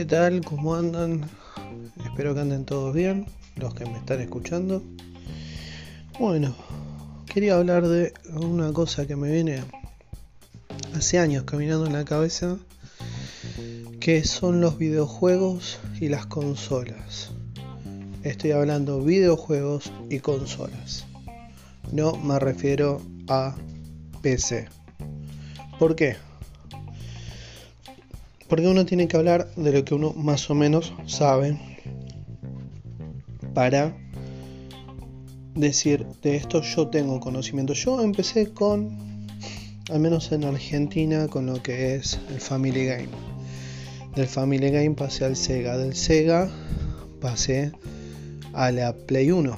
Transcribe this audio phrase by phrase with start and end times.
[0.00, 0.42] ¿Qué tal?
[0.42, 1.28] ¿Cómo andan?
[2.06, 3.26] Espero que anden todos bien,
[3.56, 4.82] los que me están escuchando.
[6.18, 6.54] Bueno,
[7.26, 9.62] quería hablar de una cosa que me viene
[10.94, 12.56] hace años caminando en la cabeza,
[14.00, 17.32] que son los videojuegos y las consolas.
[18.22, 21.04] Estoy hablando videojuegos y consolas.
[21.92, 23.54] No me refiero a
[24.22, 24.66] PC.
[25.78, 26.16] ¿Por qué?
[28.50, 31.56] Porque uno tiene que hablar de lo que uno más o menos sabe
[33.54, 33.96] para
[35.54, 37.74] decir de esto yo tengo conocimiento.
[37.74, 38.98] Yo empecé con,
[39.88, 43.08] al menos en Argentina, con lo que es el Family Game.
[44.16, 45.78] Del Family Game pasé al Sega.
[45.78, 46.50] Del Sega
[47.20, 47.70] pasé
[48.52, 49.54] a la Play 1.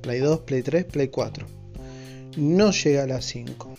[0.00, 1.46] Play 2, Play 3, Play 4.
[2.38, 3.74] No llega a la 5.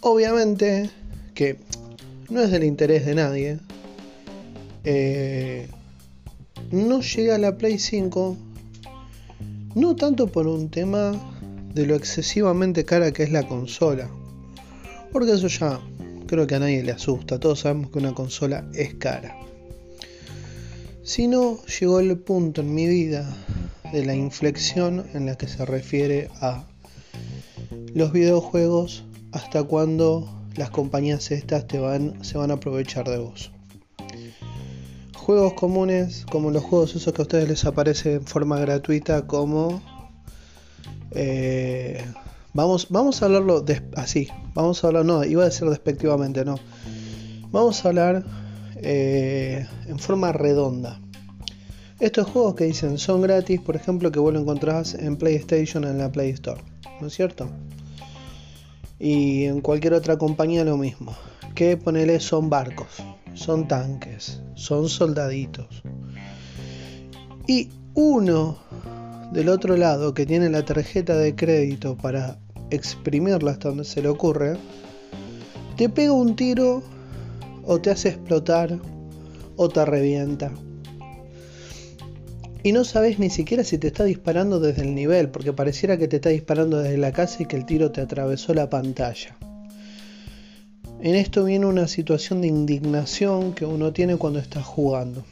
[0.00, 0.90] Obviamente
[1.38, 1.56] que
[2.30, 3.58] no es del interés de nadie.
[4.82, 5.68] Eh,
[6.72, 8.36] no llega a la Play 5,
[9.76, 11.12] no tanto por un tema
[11.74, 14.10] de lo excesivamente cara que es la consola,
[15.12, 15.80] porque eso ya
[16.26, 19.36] creo que a nadie le asusta, todos sabemos que una consola es cara.
[21.04, 23.32] Sino llegó el punto en mi vida
[23.92, 26.64] de la inflexión en la que se refiere a
[27.94, 33.52] los videojuegos hasta cuando las compañías estas te van, se van a aprovechar de vos.
[35.16, 39.80] Juegos comunes, como los juegos esos que a ustedes les aparece en forma gratuita, como...
[41.12, 42.04] Eh,
[42.54, 43.64] vamos, vamos a hablarlo
[43.96, 46.56] así, vamos a hablar, no, iba a decir despectivamente, no.
[47.50, 48.24] Vamos a hablar
[48.76, 51.00] eh, en forma redonda.
[52.00, 55.98] Estos juegos que dicen son gratis, por ejemplo, que vos lo encontrás en PlayStation en
[55.98, 56.60] la Play Store,
[57.00, 57.48] ¿no es cierto?
[58.98, 61.14] Y en cualquier otra compañía lo mismo.
[61.54, 62.88] Que ponele son barcos,
[63.34, 65.82] son tanques, son soldaditos.
[67.46, 68.58] Y uno
[69.32, 72.38] del otro lado que tiene la tarjeta de crédito para
[72.70, 74.56] exprimirla hasta donde se le ocurre,
[75.76, 76.82] te pega un tiro
[77.64, 78.78] o te hace explotar
[79.56, 80.52] o te revienta
[82.62, 86.08] y no sabes ni siquiera si te está disparando desde el nivel, porque pareciera que
[86.08, 89.36] te está disparando desde la casa y que el tiro te atravesó la pantalla.
[91.00, 95.24] En esto viene una situación de indignación que uno tiene cuando está jugando.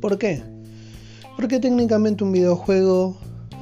[0.00, 0.42] ¿Por qué?
[1.36, 3.16] Porque técnicamente un videojuego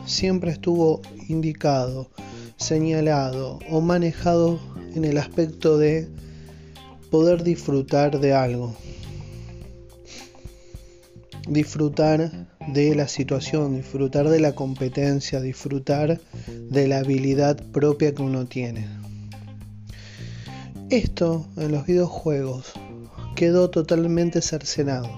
[0.05, 2.11] siempre estuvo indicado,
[2.57, 4.61] señalado o manejado
[4.95, 6.09] en el aspecto de
[7.11, 8.77] poder disfrutar de algo,
[11.51, 18.47] disfrutar de la situación, disfrutar de la competencia, disfrutar de la habilidad propia que uno
[18.47, 18.87] tiene.
[20.91, 22.73] Esto en los videojuegos
[23.35, 25.11] quedó totalmente cercenado.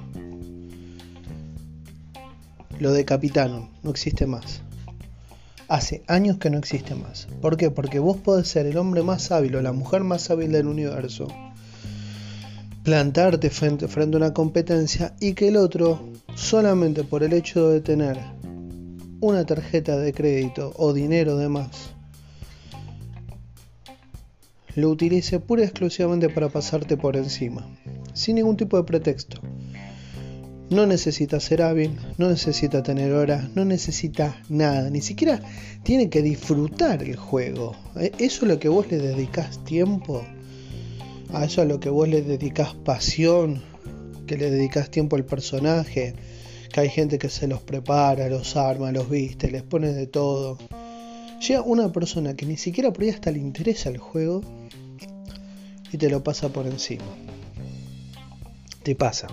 [2.79, 4.63] Lo de Capitano no existe más.
[5.69, 7.29] Hace años que no existe más.
[7.43, 7.71] ¿Por qué?
[7.71, 11.29] Porque vos podés ser el hombre más hábil o la mujer más hábil del universo
[12.83, 16.01] plantarte frente, frente a una competencia y que el otro,
[16.35, 18.19] solamente por el hecho de tener
[19.21, 21.91] una tarjeta de crédito o dinero de más,
[24.75, 27.67] lo utilice pura y exclusivamente para pasarte por encima,
[28.15, 29.41] sin ningún tipo de pretexto.
[30.71, 35.43] No necesita ser hábil, no necesita tener horas, no necesita nada, ni siquiera
[35.83, 37.77] tiene que disfrutar el juego.
[37.97, 40.25] ¿E-, eso es lo que vos le dedicas tiempo
[41.33, 43.63] a eso a lo que vos le dedicas pasión,
[44.27, 46.15] que le dedicas tiempo al personaje,
[46.73, 50.59] que hay gente que se los prepara, los arma, los viste, les pone de todo.
[51.47, 54.43] Llega una persona que ni siquiera por ahí hasta le interesa el juego
[55.93, 57.05] y te lo pasa por encima.
[58.83, 59.29] Te pasa.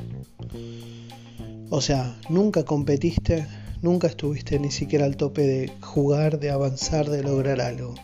[1.69, 3.45] O sea, nunca competiste,
[3.81, 7.95] nunca estuviste ni siquiera al tope de jugar, de avanzar, de lograr algo.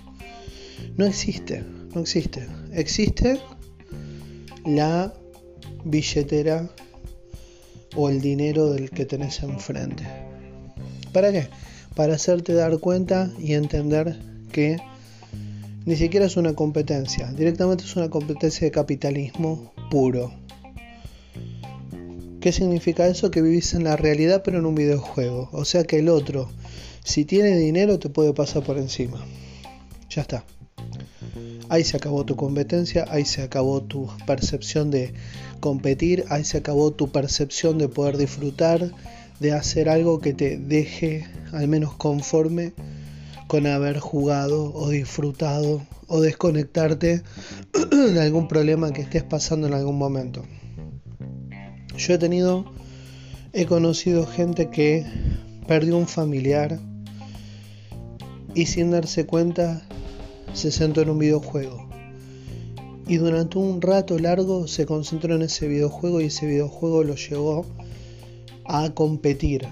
[0.97, 2.47] No existe, no existe.
[2.73, 3.39] Existe
[4.65, 5.13] la
[5.85, 6.69] billetera
[7.95, 10.03] o el dinero del que tenés enfrente.
[11.13, 11.47] ¿Para qué?
[11.95, 14.19] Para hacerte dar cuenta y entender
[14.51, 14.77] que
[15.85, 20.33] ni siquiera es una competencia, directamente es una competencia de capitalismo puro.
[22.41, 23.31] ¿Qué significa eso?
[23.31, 25.49] Que vivís en la realidad pero en un videojuego.
[25.51, 26.49] O sea que el otro,
[27.03, 29.25] si tiene dinero, te puede pasar por encima.
[30.09, 30.45] Ya está.
[31.69, 35.13] Ahí se acabó tu competencia, ahí se acabó tu percepción de
[35.65, 38.91] competir, ahí se acabó tu percepción de poder disfrutar,
[39.39, 42.73] de hacer algo que te deje al menos conforme
[43.47, 47.23] con haber jugado o disfrutado o desconectarte
[48.13, 50.43] de algún problema que estés pasando en algún momento.
[51.97, 52.71] Yo he tenido,
[53.51, 55.03] he conocido gente que
[55.67, 56.79] perdió un familiar
[58.53, 59.81] y sin darse cuenta
[60.53, 61.94] se sentó en un videojuego.
[63.07, 67.65] Y durante un rato largo se concentró en ese videojuego y ese videojuego lo llevó
[68.65, 69.67] a competir,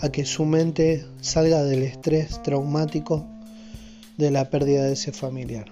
[0.00, 3.26] a que su mente salga del estrés traumático
[4.16, 5.66] de la pérdida de ese familiar.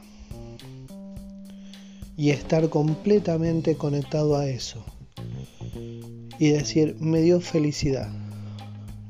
[2.18, 4.84] Y estar completamente conectado a eso.
[6.38, 8.10] Y decir, me dio felicidad.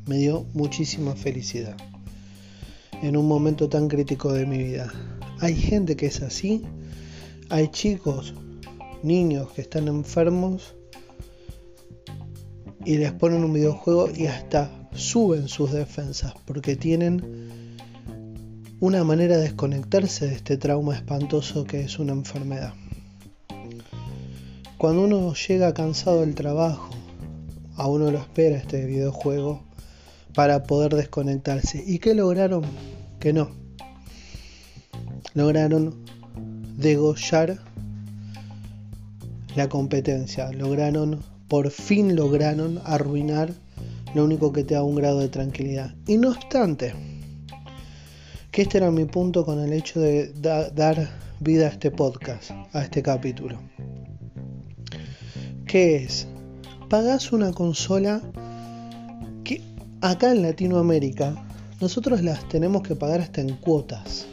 [0.06, 1.76] Me dio muchísima felicidad.
[3.02, 4.92] En un momento tan crítico de mi vida.
[5.40, 6.62] Hay gente que es así.
[7.48, 8.34] Hay chicos,
[9.04, 10.74] niños que están enfermos
[12.84, 17.76] y les ponen un videojuego y hasta suben sus defensas porque tienen
[18.80, 22.74] una manera de desconectarse de este trauma espantoso que es una enfermedad.
[24.76, 26.90] Cuando uno llega cansado del trabajo,
[27.76, 29.62] a uno lo espera este videojuego
[30.34, 31.82] para poder desconectarse.
[31.86, 32.64] ¿Y qué lograron?
[33.20, 33.50] Que no.
[35.34, 36.05] Lograron
[36.76, 37.58] degollar
[39.54, 43.52] la competencia, lograron, por fin lograron arruinar
[44.14, 45.94] lo único que te da un grado de tranquilidad.
[46.06, 46.94] Y no obstante,
[48.50, 51.08] que este era mi punto con el hecho de dar
[51.40, 53.58] vida a este podcast, a este capítulo.
[55.66, 56.26] ¿Qué es?
[56.88, 58.22] Pagas una consola
[59.42, 59.62] que
[60.00, 61.34] acá en Latinoamérica
[61.80, 64.26] nosotros las tenemos que pagar hasta en cuotas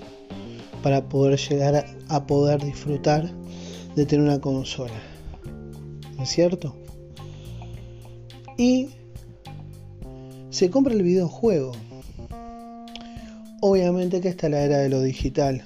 [0.84, 3.32] para poder llegar a, poder disfrutar
[3.96, 5.02] de tener una consola.
[6.18, 6.76] ¿No es cierto?
[8.58, 8.90] Y
[10.50, 11.72] se compra el videojuego.
[13.62, 15.64] Obviamente que está la era de lo digital.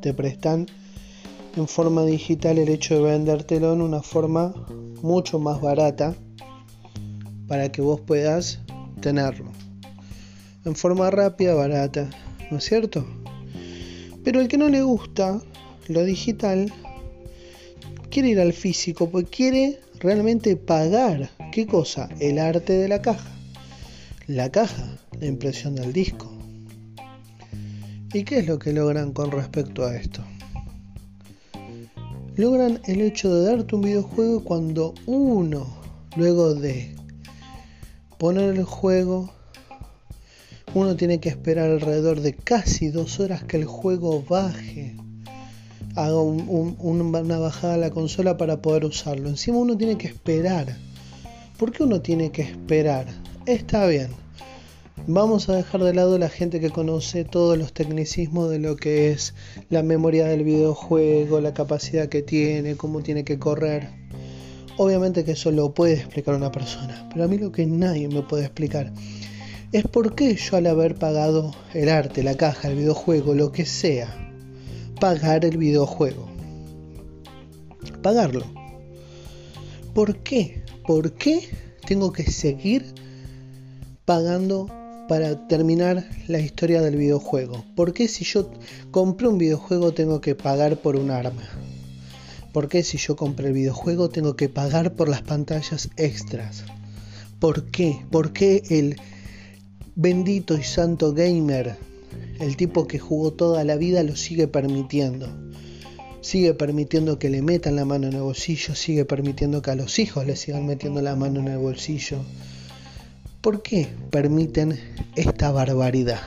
[0.00, 0.66] Te prestan
[1.56, 4.54] en forma digital el hecho de vendértelo en una forma
[5.02, 6.14] mucho más barata
[7.48, 8.60] para que vos puedas
[9.00, 9.50] tenerlo.
[10.64, 12.08] En forma rápida, barata,
[12.50, 13.04] ¿no es cierto?
[14.26, 15.40] Pero el que no le gusta
[15.86, 16.70] lo digital
[18.10, 21.30] quiere ir al físico porque quiere realmente pagar.
[21.50, 22.10] ¿Qué cosa?
[22.20, 23.36] El arte de la caja
[24.26, 26.28] la caja, la impresión del disco.
[28.12, 30.24] ¿Y qué es lo que logran con respecto a esto?
[32.34, 35.66] Logran el hecho de darte un videojuego cuando uno,
[36.16, 36.96] luego de
[38.18, 39.30] poner el juego,
[40.76, 44.94] uno tiene que esperar alrededor de casi dos horas que el juego baje,
[45.94, 49.30] haga una bajada a la consola para poder usarlo.
[49.30, 50.76] Encima uno tiene que esperar.
[51.58, 53.06] ¿Por qué uno tiene que esperar?
[53.46, 54.08] Está bien.
[55.06, 59.12] Vamos a dejar de lado la gente que conoce todos los tecnicismos de lo que
[59.12, 59.32] es
[59.70, 63.88] la memoria del videojuego, la capacidad que tiene, cómo tiene que correr.
[64.76, 68.20] Obviamente que eso lo puede explicar una persona, pero a mí lo que nadie me
[68.20, 68.92] puede explicar
[69.72, 73.66] es por qué yo al haber pagado el arte, la caja, el videojuego, lo que
[73.66, 74.14] sea,
[75.00, 76.28] pagar el videojuego.
[78.02, 78.44] Pagarlo.
[79.94, 80.62] ¿Por qué?
[80.86, 81.48] ¿Por qué
[81.86, 82.94] tengo que seguir
[84.04, 84.68] pagando
[85.08, 87.64] para terminar la historia del videojuego.
[87.74, 88.50] ¿Por qué si yo
[88.90, 91.42] compré un videojuego tengo que pagar por un arma?
[92.52, 96.64] ¿Por qué si yo compré el videojuego tengo que pagar por las pantallas extras?
[97.38, 98.04] ¿Por qué?
[98.10, 98.96] ¿Por qué el
[99.96, 101.76] bendito y santo gamer,
[102.38, 105.28] el tipo que jugó toda la vida, lo sigue permitiendo?
[106.20, 109.98] Sigue permitiendo que le metan la mano en el bolsillo, sigue permitiendo que a los
[109.98, 112.18] hijos le sigan metiendo la mano en el bolsillo
[113.46, 114.76] ¿Por qué permiten
[115.14, 116.20] esta barbaridad?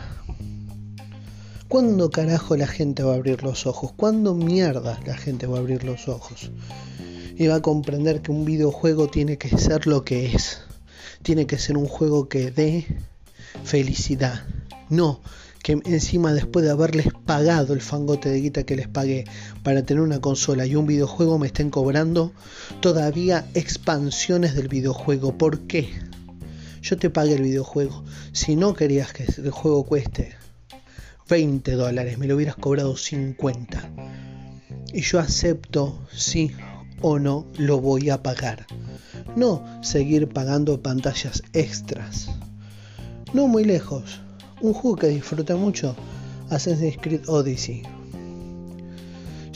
[1.68, 3.92] ¿Cuándo carajo la gente va a abrir los ojos?
[3.92, 6.50] ¿Cuándo mierda la gente va a abrir los ojos?
[7.36, 10.60] Y va a comprender que un videojuego tiene que ser lo que es.
[11.22, 12.88] Tiene que ser un juego que dé
[13.64, 14.44] felicidad.
[14.90, 15.22] No
[15.62, 19.26] que encima después de haberles pagado el fangote de guita que les pagué
[19.62, 22.32] para tener una consola y un videojuego me estén cobrando
[22.80, 25.38] todavía expansiones del videojuego.
[25.38, 25.90] ¿Por qué?
[26.82, 28.04] yo te pagué el videojuego.
[28.32, 30.36] Si no querías que el juego cueste
[31.30, 33.92] 20 dólares, me lo hubieras cobrado 50.
[34.94, 36.52] Y yo acepto, sí
[37.02, 38.66] o no, lo voy a pagar.
[39.36, 42.30] No seguir pagando pantallas extras.
[43.34, 44.22] No muy lejos.
[44.62, 45.96] Un juego que disfruta mucho,
[46.50, 47.84] Assassin's Creed Odyssey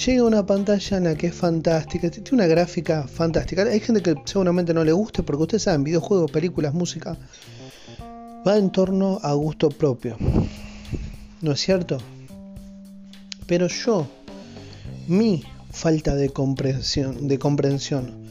[0.06, 3.64] llega una pantalla en la que es fantástica, tiene una gráfica fantástica.
[3.64, 7.18] Hay gente que seguramente no le guste porque ustedes saben, videojuegos, películas, música,
[8.46, 10.18] va en torno a gusto propio.
[11.42, 11.98] ¿no es cierto?
[13.46, 14.08] Pero yo,
[15.08, 18.24] mi falta de comprensión, de comprensión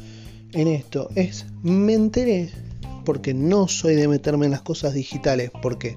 [0.52, 2.50] en esto es, me enteré,
[3.04, 5.96] porque no soy de meterme en las cosas digitales, porque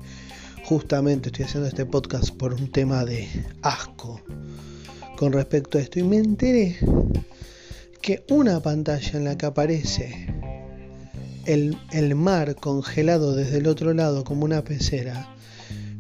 [0.64, 3.28] justamente estoy haciendo este podcast por un tema de
[3.62, 4.22] asco
[5.18, 6.78] con respecto a esto, y me enteré
[8.02, 10.28] que una pantalla en la que aparece
[11.46, 15.34] el, el mar congelado desde el otro lado como una pecera,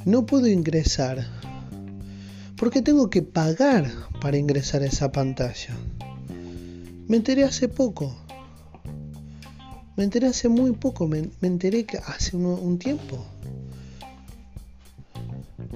[0.05, 1.25] no puedo ingresar
[2.57, 5.75] porque tengo que pagar para ingresar a esa pantalla.
[7.07, 8.15] Me enteré hace poco.
[9.95, 11.07] Me enteré hace muy poco.
[11.07, 13.25] Me, enteré que hace un, tiempo.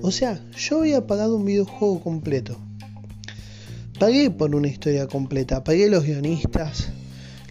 [0.01, 2.57] O sea, yo había pagado un videojuego completo.
[3.97, 5.63] Pagué por una historia completa.
[5.63, 6.89] Pagué los guionistas.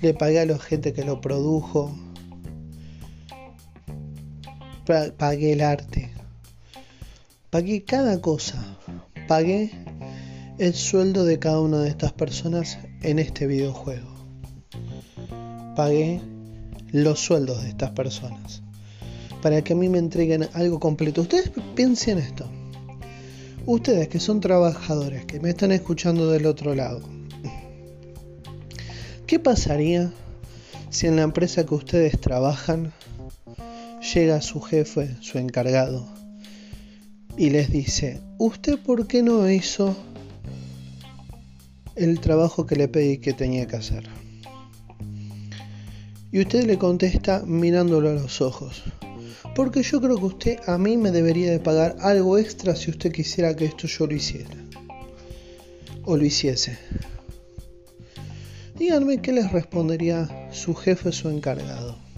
[0.03, 1.97] Le pagué a la gente que lo produjo.
[4.85, 6.11] Pagué el arte.
[7.51, 8.77] Pagué cada cosa.
[9.27, 9.71] Pagué
[10.59, 14.09] el sueldo de cada una de estas personas en este videojuego.
[15.77, 16.21] Pagué
[16.93, 18.63] los sueldos de estas personas.
[19.43, 21.23] Para que a mí me entreguen algo completo.
[21.23, 22.49] Ustedes piensen esto.
[23.67, 27.01] Ustedes que son trabajadores, que me están escuchando del otro lado.
[29.27, 30.11] ¿Qué pasaría
[30.91, 32.93] si en la empresa que ustedes trabajan
[34.15, 36.09] llega su jefe, su encargado,
[37.37, 39.95] y les dice, ¿usted por qué no hizo
[41.95, 44.09] el trabajo que le pedí que tenía que hacer?
[46.31, 48.83] Y usted le contesta mirándolo a los ojos,
[49.55, 53.13] porque yo creo que usted a mí me debería de pagar algo extra si usted
[53.13, 54.51] quisiera que esto yo lo hiciera,
[56.05, 56.79] o lo hiciese.
[58.77, 62.09] Díganme qué les respondería su jefe su encargado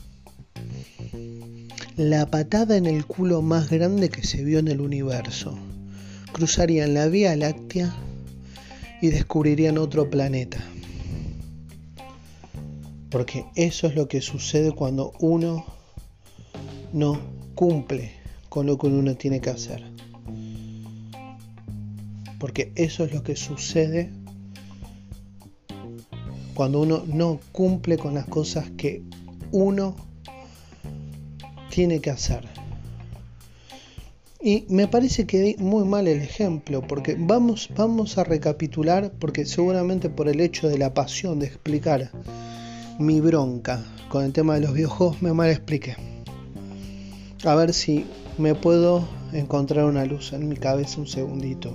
[2.08, 5.58] la patada en el culo más grande que se vio en el universo.
[6.32, 7.94] Cruzarían la Vía Láctea
[9.02, 10.64] y descubrirían otro planeta.
[13.10, 15.64] Porque eso es lo que sucede cuando uno
[16.92, 17.18] no
[17.54, 18.12] cumple
[18.48, 19.82] con lo que uno tiene que hacer.
[22.38, 24.10] Porque eso es lo que sucede
[26.54, 29.02] cuando uno no cumple con las cosas que
[29.50, 29.96] uno
[31.70, 32.46] tiene que hacer.
[34.42, 39.44] Y me parece que di muy mal el ejemplo, porque vamos, vamos a recapitular, porque
[39.44, 42.10] seguramente por el hecho de la pasión de explicar
[43.00, 45.96] mi bronca con el tema de los videojuegos me mal expliqué.
[47.44, 48.04] A ver si
[48.36, 51.74] me puedo encontrar una luz en mi cabeza un segundito.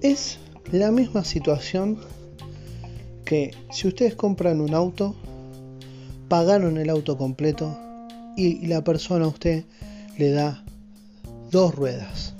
[0.00, 0.38] Es
[0.70, 1.98] la misma situación
[3.24, 5.16] que si ustedes compran un auto,
[6.28, 7.76] pagaron el auto completo,
[8.36, 9.64] y la persona a usted
[10.16, 10.62] le da
[11.50, 12.36] dos ruedas.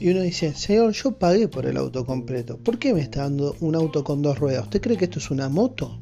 [0.00, 2.56] Y uno dice, señor, yo pagué por el auto completo.
[2.56, 4.64] ¿Por qué me está dando un auto con dos ruedas?
[4.64, 6.00] ¿Usted cree que esto es una moto?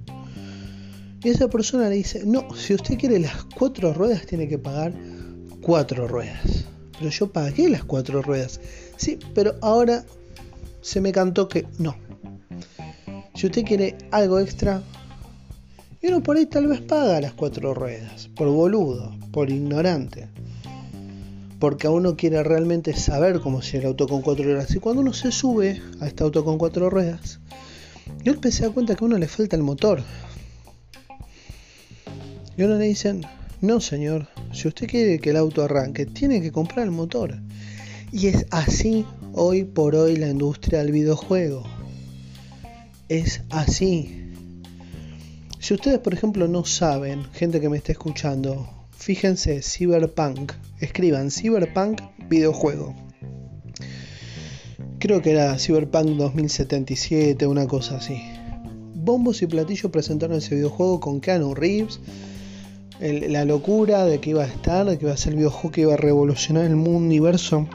[1.25, 4.95] Y esa persona le dice, no, si usted quiere las cuatro ruedas tiene que pagar
[5.61, 6.64] cuatro ruedas.
[6.97, 8.61] Pero yo pagué las cuatro ruedas.
[8.97, 10.05] Sí, pero ahora
[10.81, 11.97] se me cantó que no.
[13.35, 14.81] Si usted quiere algo extra,
[16.00, 20.28] y uno por ahí tal vez paga las cuatro ruedas, por boludo, por ignorante.
[21.59, 24.75] Porque a uno quiere realmente saber cómo es el auto con cuatro ruedas.
[24.75, 27.41] Y cuando uno se sube a este auto con cuatro ruedas,
[28.23, 30.03] yo empecé a cuenta que a uno le falta el motor.
[32.57, 33.25] Y uno le dicen,
[33.61, 37.37] no señor, si usted quiere que el auto arranque, tiene que comprar el motor.
[38.12, 41.65] Y es así hoy por hoy la industria del videojuego.
[43.09, 44.33] Es así.
[45.59, 52.02] Si ustedes, por ejemplo, no saben, gente que me está escuchando, fíjense, Cyberpunk, escriban Cyberpunk
[52.28, 52.95] videojuego.
[54.99, 58.21] Creo que era Cyberpunk 2077, una cosa así.
[58.95, 62.00] Bombos y platillos presentaron ese videojuego con Keanu Reeves.
[63.00, 65.81] la locura de que iba a estar, de que iba a ser el videojuego que
[65.83, 67.67] iba a revolucionar el mundo universo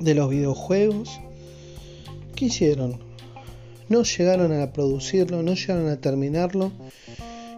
[0.00, 1.20] de los videojuegos.
[2.34, 3.10] ¿Qué hicieron?
[3.90, 6.70] no llegaron a producirlo, no llegaron a terminarlo.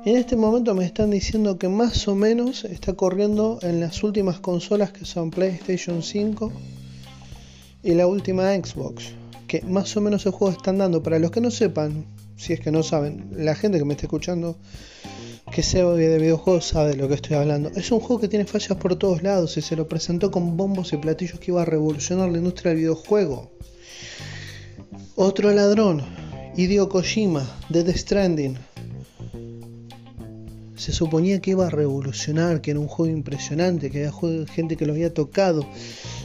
[0.04, 4.40] En este momento me están diciendo que más o menos está corriendo en las últimas
[4.40, 6.52] consolas que son PlayStation 5
[7.84, 9.12] y la última Xbox.
[9.46, 11.04] Que más o menos el juego están dando.
[11.04, 12.04] Para los que no sepan,
[12.36, 14.56] si es que no saben, la gente que me está escuchando
[15.52, 17.70] que sea de videojuegos sabe de lo que estoy hablando.
[17.76, 20.92] Es un juego que tiene fallas por todos lados y se lo presentó con bombos
[20.92, 23.52] y platillos que iba a revolucionar la industria del videojuego.
[25.14, 26.02] Otro ladrón,
[26.56, 28.71] Hideo Kojima, de The Stranding.
[30.82, 34.84] Se suponía que iba a revolucionar, que era un juego impresionante, que había gente que
[34.84, 35.64] lo había tocado,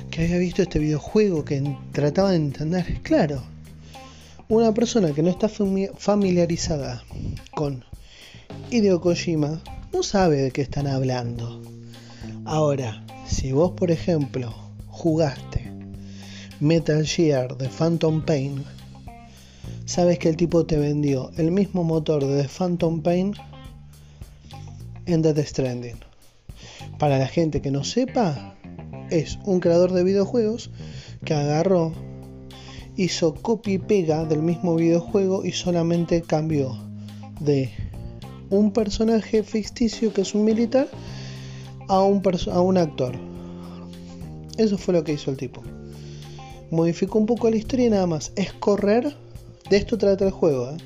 [0.09, 1.61] que había visto este videojuego, que
[1.91, 3.01] trataba de entender.
[3.03, 3.43] Claro,
[4.49, 7.03] una persona que no está familiarizada
[7.53, 7.85] con
[8.71, 9.61] Hideo Kojima
[9.93, 11.61] no sabe de qué están hablando.
[12.43, 14.55] Ahora, si vos, por ejemplo,
[14.87, 15.71] jugaste
[16.59, 18.63] Metal Gear de Phantom Pain,
[19.85, 23.35] sabes que el tipo te vendió el mismo motor de The Phantom Pain
[25.07, 25.97] en Death Stranding.
[26.99, 28.55] Para la gente que no sepa,
[29.09, 30.69] es un creador de videojuegos
[31.25, 31.93] que agarró,
[32.95, 36.77] hizo copy y pega del mismo videojuego y solamente cambió
[37.39, 37.71] de
[38.49, 40.87] un personaje ficticio que es un militar
[41.87, 42.21] a un,
[42.51, 43.15] a un actor.
[44.57, 45.63] Eso fue lo que hizo el tipo.
[46.69, 48.33] Modificó un poco la historia y nada más.
[48.35, 49.15] Es correr.
[49.69, 50.71] De esto trata el juego.
[50.71, 50.77] ¿eh?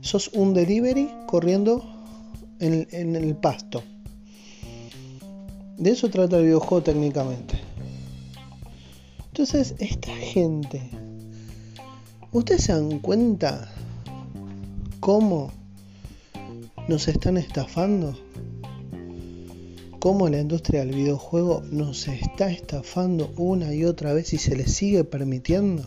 [0.00, 1.97] Sos un delivery corriendo
[2.60, 3.82] en, el pasto.
[5.76, 7.58] De eso trata el videojuego técnicamente.
[9.28, 10.82] Entonces, esta gente,
[12.32, 13.70] ¿ustedes se dan cuenta
[15.00, 15.52] cómo
[16.88, 18.18] nos están estafando?
[20.00, 24.66] ¿Cómo la industria del videojuego nos está estafando una y otra vez y se le
[24.66, 25.84] sigue permitiendo?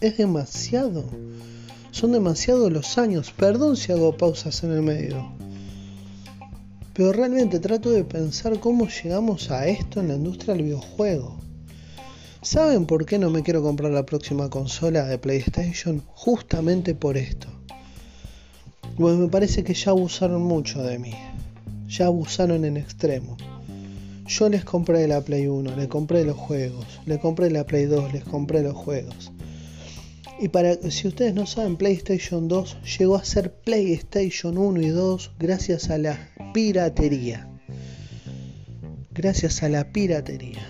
[0.00, 1.04] Es demasiado.
[1.90, 3.32] Son demasiados los años.
[3.36, 5.32] Perdón si hago pausas en el medio.
[6.92, 11.38] Pero realmente trato de pensar cómo llegamos a esto en la industria del videojuego.
[12.42, 16.02] ¿Saben por qué no me quiero comprar la próxima consola de PlayStation?
[16.14, 17.48] Justamente por esto.
[18.96, 21.12] Pues me parece que ya abusaron mucho de mí.
[21.88, 23.36] Ya abusaron en extremo.
[24.26, 28.12] Yo les compré la Play 1, les compré los juegos, les compré la Play 2,
[28.12, 29.30] les compré los juegos.
[30.38, 35.32] Y para si ustedes no saben, PlayStation 2 llegó a ser PlayStation 1 y 2
[35.38, 37.48] gracias a la piratería.
[39.12, 40.60] Gracias a la piratería.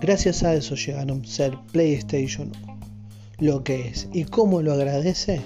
[0.00, 2.50] Gracias a eso llegaron a ser PlayStation
[3.38, 4.08] lo que es.
[4.12, 5.40] ¿Y cómo lo agradece?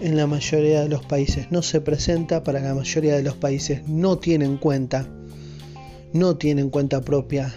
[0.00, 3.86] En la mayoría de los países no se presenta, para la mayoría de los países
[3.86, 5.06] no tienen cuenta,
[6.12, 7.54] no tienen cuenta propia.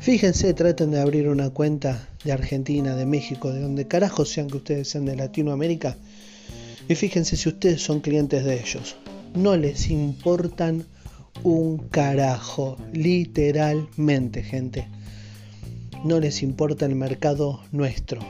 [0.00, 4.58] Fíjense, traten de abrir una cuenta de Argentina, de México, de donde carajo sean que
[4.58, 5.96] ustedes sean de Latinoamérica.
[6.88, 8.96] Y fíjense si ustedes son clientes de ellos.
[9.34, 10.84] No les importan
[11.42, 14.88] un carajo, literalmente, gente.
[16.04, 18.20] No les importa el mercado nuestro.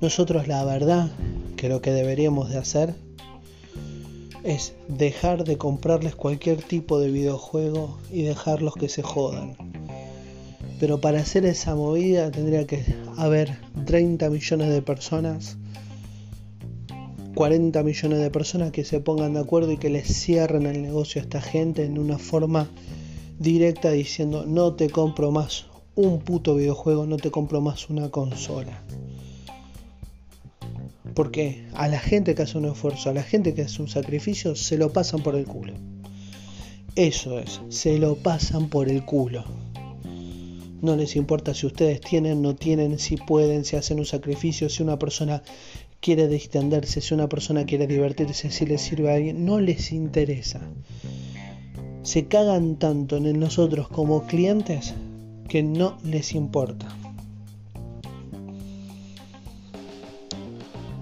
[0.00, 1.10] Nosotros la verdad
[1.56, 2.94] que lo que deberíamos de hacer
[4.42, 9.69] es dejar de comprarles cualquier tipo de videojuego y dejarlos que se jodan.
[10.80, 12.82] Pero para hacer esa movida tendría que
[13.18, 15.58] haber 30 millones de personas,
[17.34, 21.20] 40 millones de personas que se pongan de acuerdo y que les cierren el negocio
[21.20, 22.70] a esta gente en una forma
[23.38, 25.66] directa diciendo no te compro más
[25.96, 28.82] un puto videojuego, no te compro más una consola.
[31.14, 34.56] Porque a la gente que hace un esfuerzo, a la gente que hace un sacrificio,
[34.56, 35.74] se lo pasan por el culo.
[36.96, 39.44] Eso es, se lo pasan por el culo.
[40.82, 44.82] No les importa si ustedes tienen, no tienen, si pueden, si hacen un sacrificio, si
[44.82, 45.42] una persona
[46.00, 49.44] quiere distenderse, si una persona quiere divertirse, si les sirve a alguien.
[49.44, 50.60] No les interesa.
[52.02, 54.94] Se cagan tanto en nosotros como clientes
[55.48, 56.88] que no les importa.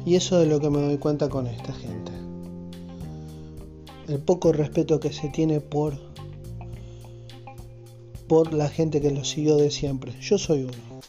[0.05, 2.13] Y eso es lo que me doy cuenta con esta gente.
[4.09, 6.08] El poco respeto que se tiene por
[8.29, 10.13] por la gente que lo siguió de siempre.
[10.21, 11.01] Yo soy uno.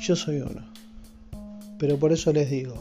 [0.00, 0.66] Yo soy uno.
[1.78, 2.74] Pero por eso les digo,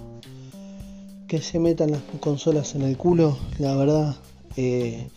[1.27, 4.15] que se metan las consolas en el culo, la verdad,
[4.57, 5.07] eh,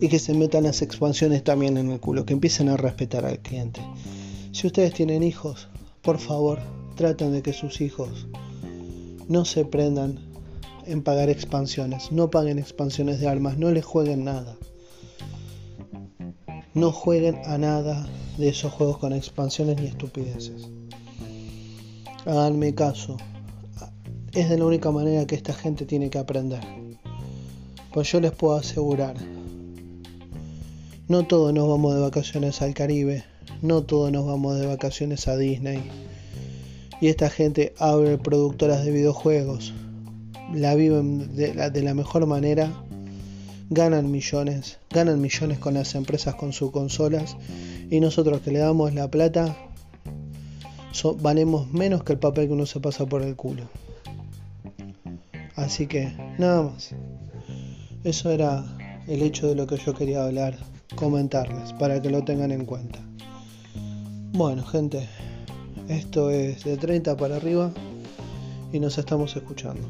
[0.00, 3.38] y que se metan las expansiones también en el culo, que empiecen a respetar al
[3.38, 3.80] cliente.
[4.52, 5.68] Si ustedes tienen hijos,
[6.02, 6.58] por favor,
[6.96, 8.26] traten de que sus hijos
[9.28, 10.18] no se prendan
[10.86, 14.56] en pagar expansiones, no paguen expansiones de armas, no les jueguen nada
[16.74, 18.06] no jueguen a nada
[18.38, 20.68] de esos juegos con expansiones ni estupideces.
[22.26, 23.16] Háganme caso.
[24.32, 26.60] Es de la única manera que esta gente tiene que aprender.
[27.92, 29.16] Pues yo les puedo asegurar,
[31.08, 33.24] no todos nos vamos de vacaciones al Caribe,
[33.62, 35.82] no todos nos vamos de vacaciones a Disney.
[37.00, 39.74] Y esta gente abre productoras de videojuegos,
[40.54, 42.72] la viven de la, de la mejor manera
[43.70, 47.36] ganan millones, ganan millones con las empresas con sus consolas
[47.90, 49.56] y nosotros que le damos la plata
[51.20, 53.62] valemos menos que el papel que uno se pasa por el culo.
[55.54, 56.90] Así que nada más.
[58.02, 58.64] Eso era
[59.06, 60.56] el hecho de lo que yo quería hablar,
[60.96, 62.98] comentarles, para que lo tengan en cuenta.
[64.32, 65.06] Bueno, gente,
[65.88, 67.72] esto es de 30 para arriba
[68.72, 69.86] y nos estamos escuchando.